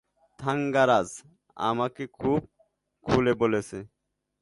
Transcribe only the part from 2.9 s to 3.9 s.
খুলে বলেছে।